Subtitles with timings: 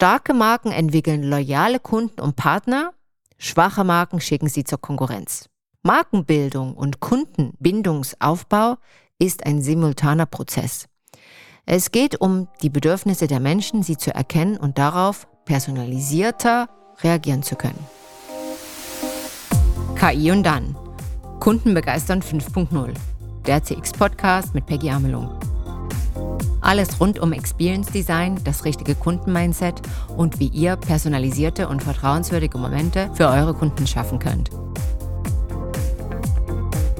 [0.00, 2.92] Starke Marken entwickeln loyale Kunden und Partner,
[3.36, 5.48] schwache Marken schicken sie zur Konkurrenz.
[5.82, 8.76] Markenbildung und Kundenbindungsaufbau
[9.18, 10.86] ist ein simultaner Prozess.
[11.66, 16.68] Es geht um die Bedürfnisse der Menschen, sie zu erkennen und darauf personalisierter
[17.00, 17.84] reagieren zu können.
[19.96, 20.76] KI und dann.
[21.40, 22.94] Kunden begeistern 5.0.
[23.48, 25.37] Der CX-Podcast mit Peggy Amelung.
[26.60, 29.80] Alles rund um Experience Design, das richtige Kundenmindset
[30.16, 34.50] und wie ihr personalisierte und vertrauenswürdige Momente für eure Kunden schaffen könnt.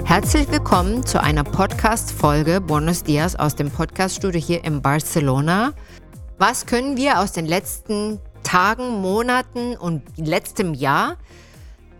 [0.05, 5.73] Herzlich willkommen zu einer Podcast-Folge Buenos Dias aus dem Podcaststudio hier in Barcelona.
[6.39, 11.17] Was können wir aus den letzten Tagen, Monaten und letztem Jahr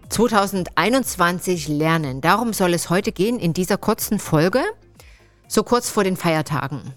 [0.09, 2.21] 2021 lernen?
[2.21, 4.63] Darum soll es heute gehen in dieser kurzen Folge,
[5.47, 6.95] so kurz vor den Feiertagen.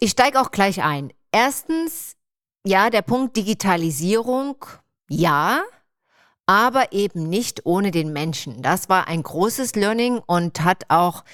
[0.00, 1.12] Ich steige auch gleich ein.
[1.32, 2.16] Erstens,
[2.66, 4.64] ja, der Punkt Digitalisierung,
[5.08, 5.62] ja,
[6.46, 8.62] aber eben nicht ohne den Menschen.
[8.62, 11.24] Das war ein großes Learning und hat auch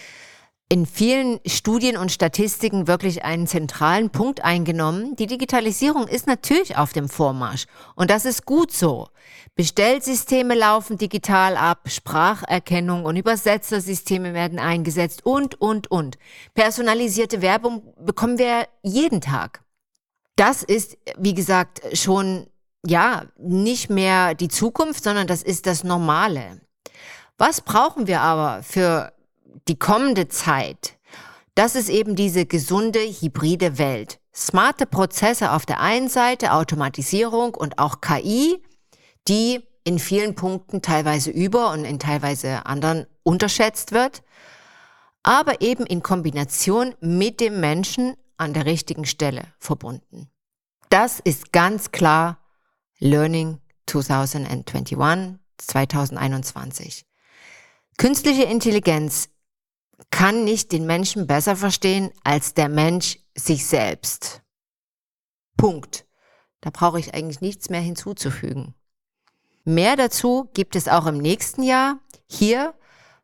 [0.73, 5.17] in vielen Studien und Statistiken wirklich einen zentralen Punkt eingenommen.
[5.17, 9.09] Die Digitalisierung ist natürlich auf dem Vormarsch und das ist gut so.
[9.57, 16.19] Bestellsysteme laufen digital ab, Spracherkennung und Übersetzersysteme werden eingesetzt und, und, und.
[16.55, 19.65] Personalisierte Werbung bekommen wir jeden Tag.
[20.37, 22.47] Das ist, wie gesagt, schon
[22.87, 26.61] ja, nicht mehr die Zukunft, sondern das ist das Normale.
[27.39, 29.13] Was brauchen wir aber für
[29.69, 30.99] die kommende Zeit?
[31.55, 34.21] Das ist eben diese gesunde hybride Welt.
[34.35, 38.63] Smarte Prozesse auf der einen Seite, Automatisierung und auch KI,
[39.29, 44.23] die in vielen Punkten teilweise über und in teilweise anderen unterschätzt wird,
[45.23, 50.31] aber eben in Kombination mit dem Menschen an der richtigen Stelle verbunden.
[50.89, 52.39] Das ist ganz klar
[52.99, 57.07] Learning 2021, 2021.
[57.99, 59.29] Künstliche Intelligenz
[60.11, 64.43] kann nicht den Menschen besser verstehen als der Mensch sich selbst.
[65.57, 66.07] Punkt.
[66.63, 68.75] Da brauche ich eigentlich nichts mehr hinzuzufügen.
[69.65, 72.75] Mehr dazu gibt es auch im nächsten Jahr hier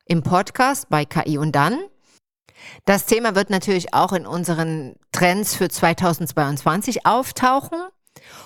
[0.04, 1.78] im Podcast bei KI und dann.
[2.84, 7.78] Das Thema wird natürlich auch in unseren Trends für 2022 auftauchen.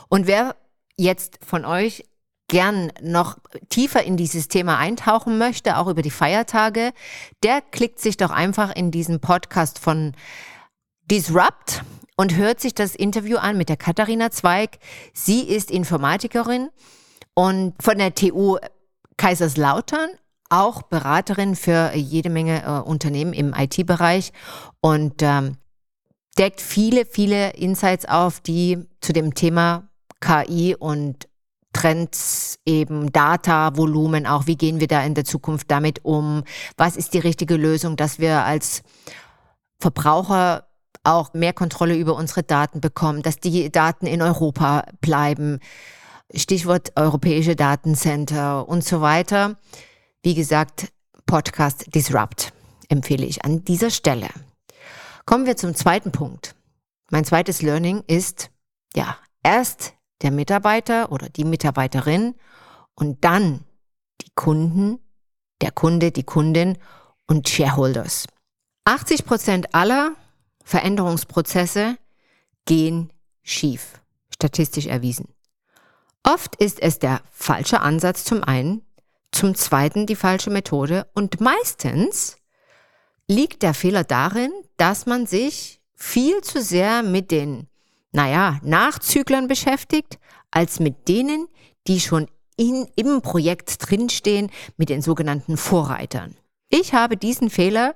[0.09, 0.57] Und wer
[0.97, 2.05] jetzt von euch
[2.51, 3.39] gern noch
[3.69, 6.93] tiefer in dieses Thema eintauchen möchte, auch über die Feiertage,
[7.45, 10.13] der klickt sich doch einfach in diesen Podcast von
[11.11, 11.83] Disrupt
[12.17, 14.79] und hört sich das Interview an mit der Katharina Zweig.
[15.15, 16.69] Sie ist Informatikerin
[17.35, 18.59] und von der TU
[19.17, 20.11] Kaiserslautern
[20.49, 24.33] auch Beraterin für jede Menge äh, Unternehmen im IT-Bereich
[24.81, 25.57] und ähm,
[26.37, 29.89] deckt viele, viele Insights auf, die zu dem Thema
[30.21, 31.30] KI und
[31.81, 36.45] Trends, eben Data, Volumen auch, wie gehen wir da in der Zukunft damit um?
[36.77, 38.83] Was ist die richtige Lösung, dass wir als
[39.79, 40.67] Verbraucher
[41.05, 45.59] auch mehr Kontrolle über unsere Daten bekommen, dass die Daten in Europa bleiben?
[46.35, 49.57] Stichwort europäische Datencenter und so weiter.
[50.23, 50.93] Wie gesagt,
[51.25, 52.53] Podcast Disrupt
[52.91, 54.29] empfehle ich an dieser Stelle.
[55.25, 56.55] Kommen wir zum zweiten Punkt.
[57.11, 58.51] Mein zweites Learning ist,
[58.95, 62.35] ja, erst der Mitarbeiter oder die Mitarbeiterin
[62.95, 63.65] und dann
[64.21, 64.99] die Kunden,
[65.61, 66.79] der Kunde, die Kundin
[67.27, 68.27] und Shareholders.
[68.85, 70.15] 80 Prozent aller
[70.65, 71.97] Veränderungsprozesse
[72.65, 74.01] gehen schief,
[74.33, 75.29] statistisch erwiesen.
[76.23, 78.83] Oft ist es der falsche Ansatz zum einen,
[79.33, 82.37] zum zweiten die falsche Methode und meistens
[83.27, 87.70] liegt der Fehler darin, dass man sich viel zu sehr mit den
[88.13, 90.19] naja, Nachzüglern beschäftigt,
[90.51, 91.47] als mit denen,
[91.87, 92.27] die schon
[92.57, 96.37] in, im Projekt drinstehen, mit den sogenannten Vorreitern.
[96.69, 97.95] Ich habe diesen Fehler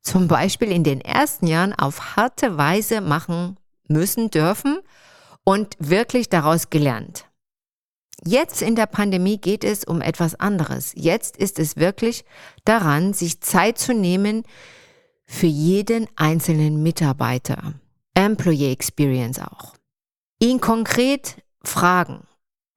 [0.00, 3.56] zum Beispiel in den ersten Jahren auf harte Weise machen
[3.88, 4.78] müssen dürfen
[5.44, 7.26] und wirklich daraus gelernt.
[8.24, 10.92] Jetzt in der Pandemie geht es um etwas anderes.
[10.94, 12.24] Jetzt ist es wirklich
[12.64, 14.44] daran, sich Zeit zu nehmen
[15.26, 17.74] für jeden einzelnen Mitarbeiter.
[18.16, 19.74] Employee Experience auch.
[20.40, 22.26] Ihn konkret fragen,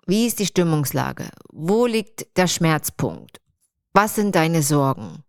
[0.05, 1.29] wie ist die Stimmungslage?
[1.51, 3.39] Wo liegt der Schmerzpunkt?
[3.93, 5.23] Was sind deine Sorgen?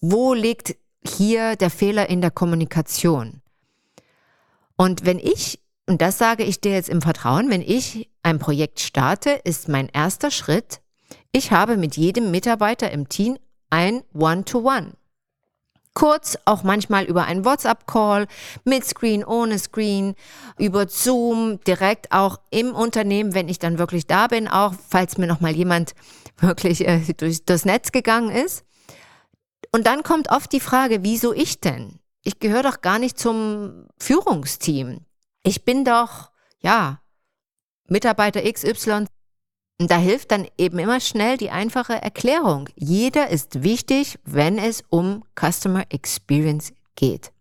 [0.00, 3.42] Wo liegt hier der Fehler in der Kommunikation?
[4.76, 8.78] Und wenn ich, und das sage ich dir jetzt im Vertrauen, wenn ich ein Projekt
[8.78, 10.80] starte, ist mein erster Schritt,
[11.32, 13.36] ich habe mit jedem Mitarbeiter im Team
[13.70, 14.92] ein One-to-One.
[14.92, 14.92] -One.
[15.98, 18.28] Kurz, auch manchmal über einen WhatsApp-Call,
[18.62, 20.14] mit Screen, ohne Screen,
[20.56, 25.26] über Zoom, direkt auch im Unternehmen, wenn ich dann wirklich da bin, auch falls mir
[25.26, 25.96] nochmal jemand
[26.38, 28.64] wirklich äh, durch das Netz gegangen ist.
[29.72, 31.98] Und dann kommt oft die Frage, wieso ich denn?
[32.22, 35.00] Ich gehöre doch gar nicht zum Führungsteam.
[35.42, 36.30] Ich bin doch,
[36.60, 37.00] ja,
[37.88, 39.06] Mitarbeiter XY
[39.80, 42.68] und da hilft dann eben immer schnell die einfache Erklärung.
[42.74, 47.32] Jeder ist wichtig, wenn es um Customer Experience geht.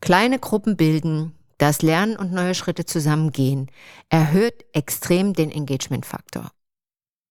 [0.00, 3.70] Kleine Gruppen bilden, das Lernen und neue Schritte zusammengehen,
[4.08, 6.50] erhöht extrem den Engagement-Faktor.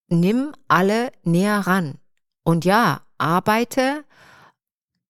[0.08, 1.96] Nimm alle näher ran.
[2.44, 4.04] Und ja, arbeite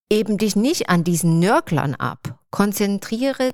[0.09, 2.39] eben dich nicht an diesen Nörklern ab.
[2.49, 3.51] Konzentriere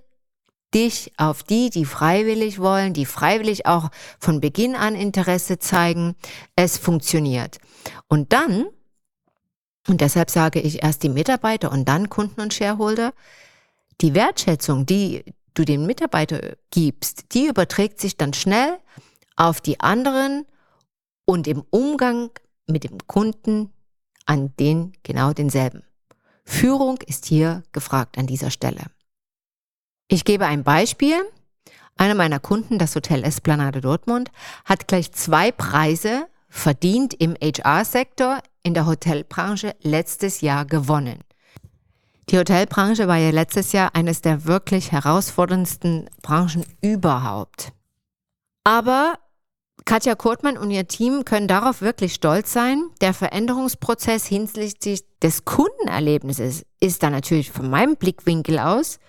[0.73, 3.89] dich auf die, die freiwillig wollen, die freiwillig auch
[4.19, 6.15] von Beginn an Interesse zeigen.
[6.55, 7.59] Es funktioniert.
[8.07, 8.67] Und dann,
[9.87, 13.13] und deshalb sage ich erst die Mitarbeiter und dann Kunden und Shareholder,
[14.01, 15.23] die Wertschätzung, die
[15.53, 18.79] du den Mitarbeiter gibst, die überträgt sich dann schnell
[19.35, 20.45] auf die anderen
[21.25, 22.31] und im Umgang
[22.67, 23.71] mit dem Kunden
[24.25, 25.83] an den genau denselben.
[26.45, 28.85] Führung ist hier gefragt an dieser Stelle.
[30.13, 31.15] Ich gebe ein Beispiel.
[31.95, 34.29] Einer meiner Kunden, das Hotel Esplanade Dortmund,
[34.65, 41.19] hat gleich zwei Preise verdient im HR-Sektor in der Hotelbranche letztes Jahr gewonnen.
[42.27, 47.71] Die Hotelbranche war ja letztes Jahr eines der wirklich herausforderndsten Branchen überhaupt.
[48.65, 49.13] Aber
[49.85, 52.83] Katja Kurtmann und ihr Team können darauf wirklich stolz sein.
[52.99, 58.99] Der Veränderungsprozess hinsichtlich des Kundenerlebnisses ist da natürlich von meinem Blickwinkel aus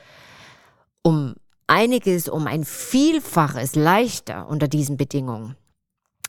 [1.02, 1.34] um
[1.66, 5.56] einiges, um ein Vielfaches leichter unter diesen Bedingungen.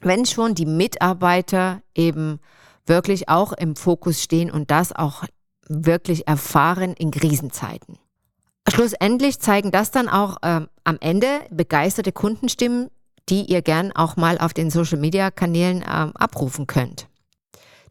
[0.02, 2.40] Wenn schon die Mitarbeiter eben
[2.86, 5.24] wirklich auch im Fokus stehen und das auch
[5.68, 7.98] wirklich erfahren in Krisenzeiten.
[8.70, 12.90] Schlussendlich zeigen das dann auch äh, am Ende begeisterte Kundenstimmen,
[13.30, 17.08] die ihr gern auch mal auf den Social-Media-Kanälen äh, abrufen könnt.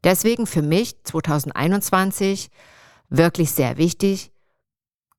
[0.05, 2.51] Deswegen für mich 2021
[3.09, 4.33] wirklich sehr wichtig,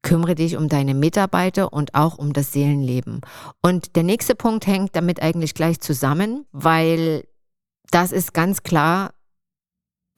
[0.04, 3.22] kümmere dich um deine Mitarbeiter und auch um das Seelenleben.
[3.62, 7.24] Und der nächste Punkt hängt damit eigentlich gleich zusammen, weil
[7.90, 9.14] das ist ganz klar,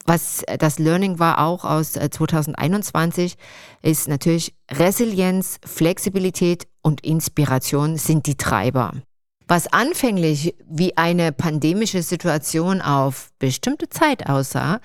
[0.06, 3.36] was das Learning war auch aus 2021,
[3.82, 8.92] äh, ist natürlich Resilienz, Flexibilität und Inspiration sind die Treiber.
[9.48, 14.80] Was anfänglich wie eine pandemische Situation auf bestimmte Zeit aussah,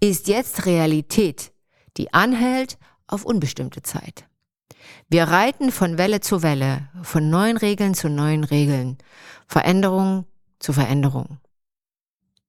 [0.00, 1.52] ist jetzt Realität,
[1.96, 4.29] die anhält auf unbestimmte Zeit.
[5.08, 8.98] Wir reiten von Welle zu Welle, von neuen Regeln zu neuen Regeln,
[9.46, 10.26] Veränderung
[10.58, 11.38] zu Veränderung.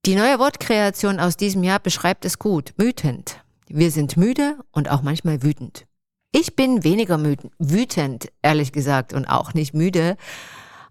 [0.05, 3.43] Die neue Wortkreation aus diesem Jahr beschreibt es gut, wütend.
[3.67, 5.85] Wir sind müde und auch manchmal wütend.
[6.31, 7.19] Ich bin weniger
[7.59, 10.17] wütend, ehrlich gesagt, und auch nicht müde,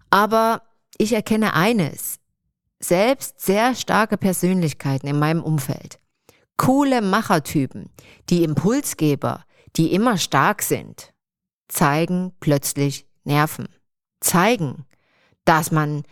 [0.09, 0.61] aber
[0.97, 2.19] ich erkenne eines.
[2.79, 5.99] Selbst sehr starke Persönlichkeiten in meinem Umfeld,
[6.57, 7.89] coole Machertypen,
[8.29, 9.45] die Impulsgeber,
[9.75, 11.13] die immer stark sind,
[11.71, 13.67] zeigen plötzlich Nerven.
[14.19, 14.85] Zeigen,
[15.45, 16.03] dass man,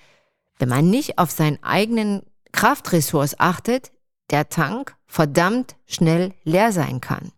[0.57, 3.91] wenn man nicht auf seinen eigenen Kraftressource achtet,
[4.31, 7.31] der Tank verdammt schnell leer sein kann.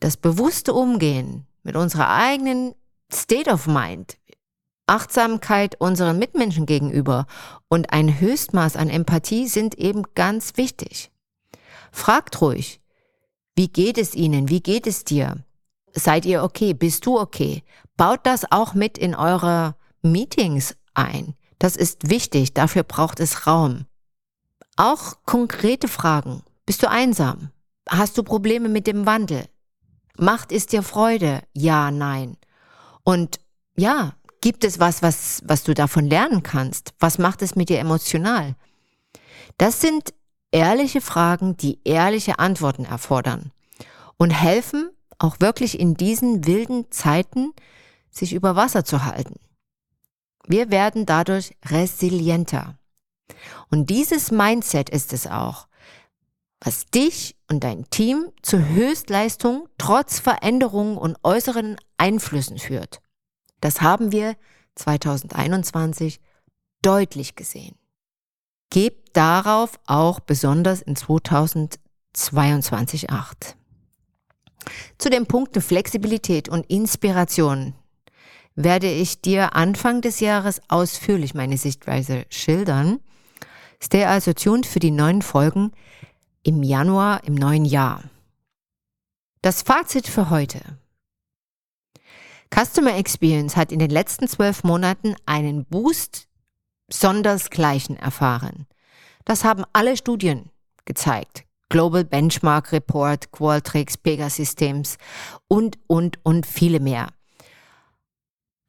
[0.00, 2.74] Das bewusste Umgehen mit unserer eigenen
[3.12, 4.18] State of Mind,
[4.86, 7.26] Achtsamkeit unseren Mitmenschen gegenüber
[7.68, 11.10] und ein Höchstmaß an Empathie sind eben ganz wichtig.
[11.92, 12.80] Fragt ruhig,
[13.56, 14.48] wie geht es Ihnen?
[14.48, 15.44] Wie geht es dir?
[15.98, 16.74] Seid ihr okay?
[16.74, 17.62] Bist du okay?
[17.96, 21.34] Baut das auch mit in eure Meetings ein.
[21.58, 23.86] Das ist wichtig, dafür braucht es Raum.
[24.76, 26.42] Auch konkrete Fragen.
[26.64, 27.50] Bist du einsam?
[27.88, 29.46] Hast du Probleme mit dem Wandel?
[30.16, 31.42] Macht es dir Freude?
[31.52, 32.36] Ja, nein.
[33.02, 33.40] Und
[33.76, 36.94] ja, gibt es was, was, was du davon lernen kannst?
[37.00, 38.54] Was macht es mit dir emotional?
[39.56, 40.14] Das sind
[40.52, 43.52] ehrliche Fragen, die ehrliche Antworten erfordern
[44.16, 44.87] und helfen,
[45.18, 47.52] auch wirklich in diesen wilden Zeiten
[48.10, 49.36] sich über Wasser zu halten.
[50.46, 52.78] Wir werden dadurch resilienter.
[53.70, 55.68] Und dieses Mindset ist es auch,
[56.60, 63.00] was dich und dein Team zur Höchstleistung trotz Veränderungen und äußeren Einflüssen führt.
[63.60, 64.36] Das haben wir
[64.74, 66.20] 2021
[66.82, 67.76] deutlich gesehen.
[68.70, 73.56] Gebt darauf auch besonders in 2022 Acht.
[74.98, 77.74] Zu den Punkten Flexibilität und Inspiration
[78.54, 83.00] werde ich dir Anfang des Jahres ausführlich meine Sichtweise schildern.
[83.80, 85.70] Stay also tuned für die neuen Folgen
[86.42, 88.02] im Januar im neuen Jahr.
[89.42, 90.60] Das Fazit für heute.
[92.52, 96.28] Customer Experience hat in den letzten zwölf Monaten einen Boost
[96.90, 98.66] sondersgleichen erfahren.
[99.24, 100.50] Das haben alle Studien
[100.84, 101.44] gezeigt.
[101.70, 104.96] Global Benchmark Report, Qualtrics, Pegasystems
[105.48, 107.08] und, und, und viele mehr.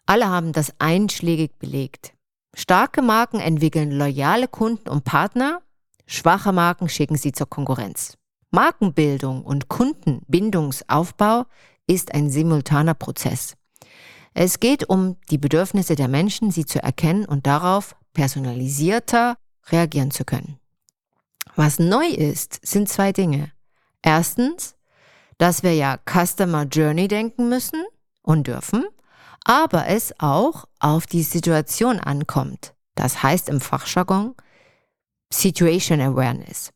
[0.06, 2.14] Alle haben das einschlägig belegt.
[2.56, 5.62] Starke Marken entwickeln loyale Kunden und Partner,
[6.08, 8.18] schwache Marken schicken sie zur Konkurrenz.
[8.52, 11.46] Markenbildung und Kundenbindungsaufbau
[11.88, 13.56] ist ein simultaner Prozess.
[14.34, 19.38] Es geht um die Bedürfnisse der Menschen, sie zu erkennen und darauf personalisierter
[19.70, 20.60] reagieren zu können.
[21.60, 23.52] Was neu ist, sind zwei Dinge.
[24.02, 24.78] Erstens,
[25.40, 27.84] dass wir ja Customer Journey denken müssen
[28.22, 28.86] und dürfen,
[29.44, 32.76] aber es auch auf die Situation ankommt.
[32.96, 34.36] Das heißt im Fachjargon
[35.34, 36.72] Situation Awareness.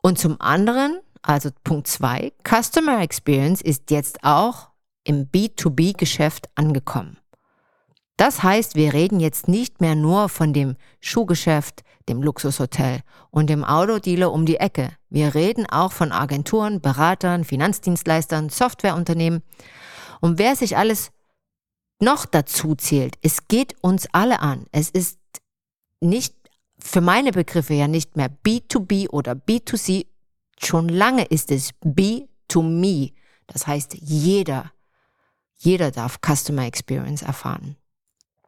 [0.00, 4.68] Und zum anderen, also Punkt zwei, Customer Experience ist jetzt auch
[5.02, 7.18] im B2B-Geschäft angekommen.
[8.16, 13.64] Das heißt, wir reden jetzt nicht mehr nur von dem Schuhgeschäft, dem Luxushotel und dem
[13.64, 14.92] Autodealer um die Ecke.
[15.10, 19.42] Wir reden auch von Agenturen, Beratern, Finanzdienstleistern, Softwareunternehmen.
[20.20, 21.10] Und wer sich alles
[22.00, 24.66] noch dazu zählt, es geht uns alle an.
[24.70, 25.18] Es ist
[26.00, 26.34] nicht
[26.78, 30.06] für meine Begriffe ja nicht mehr B2B oder B2C.
[30.62, 33.12] Schon lange ist es B2Me.
[33.46, 34.70] Das heißt, jeder,
[35.56, 37.76] jeder darf Customer Experience erfahren.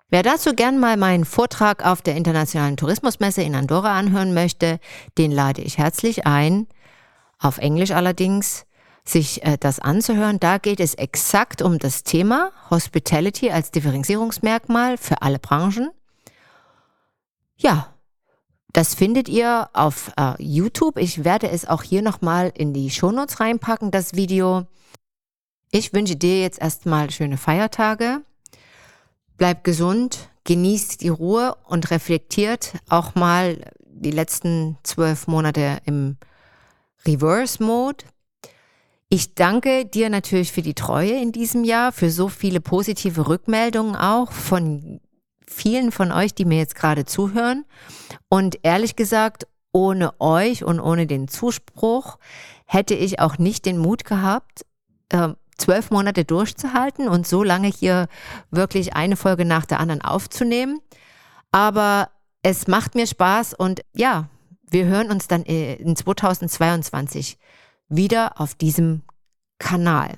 [0.08, 4.78] Wer dazu gern mal meinen Vortrag auf der Internationalen Tourismusmesse in Andorra anhören möchte,
[5.18, 6.68] den lade ich herzlich ein,
[7.40, 8.66] auf Englisch allerdings,
[9.04, 10.38] sich äh, das anzuhören.
[10.38, 15.90] Da geht es exakt um das Thema Hospitality als Differenzierungsmerkmal für alle Branchen.
[17.56, 17.92] Ja,
[18.72, 20.98] das findet ihr auf äh, YouTube.
[20.98, 24.66] Ich werde es auch hier nochmal in die Shownotes reinpacken, das Video.
[25.72, 28.22] Ich wünsche dir jetzt erstmal schöne Feiertage
[29.36, 36.16] bleibt gesund, genießt die Ruhe und reflektiert auch mal die letzten zwölf Monate im
[37.06, 38.04] Reverse-Mode.
[39.08, 43.94] Ich danke dir natürlich für die Treue in diesem Jahr, für so viele positive Rückmeldungen
[43.94, 45.00] auch von
[45.46, 47.64] vielen von euch, die mir jetzt gerade zuhören.
[48.28, 52.18] Und ehrlich gesagt, ohne euch und ohne den Zuspruch
[52.64, 54.66] hätte ich auch nicht den Mut gehabt,
[55.10, 58.08] ähm, zwölf Monate durchzuhalten und so lange hier
[58.50, 60.80] wirklich eine Folge nach der anderen aufzunehmen.
[61.52, 62.10] Aber
[62.42, 64.28] es macht mir Spaß und ja,
[64.68, 67.38] wir hören uns dann in 2022
[67.88, 69.02] wieder auf diesem
[69.58, 70.14] Kanal.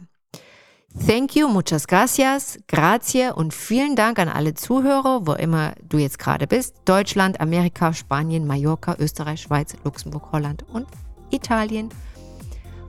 [1.07, 6.19] Thank you, muchas gracias, grazie und vielen Dank an alle Zuhörer, wo immer du jetzt
[6.19, 6.77] gerade bist.
[6.87, 10.87] Deutschland, Amerika, Spanien, Mallorca, Österreich, Schweiz, Luxemburg, Holland und
[11.31, 11.91] Italien.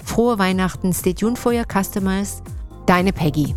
[0.03, 2.41] Frohe Weihnachten, stay tuned for your customers.
[2.85, 3.55] Deine Peggy.